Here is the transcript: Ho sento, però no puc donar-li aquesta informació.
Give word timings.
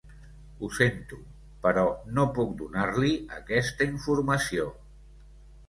Ho 0.61 0.69
sento, 0.77 1.19
però 1.65 1.83
no 2.17 2.25
puc 2.39 2.57
donar-li 2.63 3.13
aquesta 3.39 3.91
informació. 3.93 4.69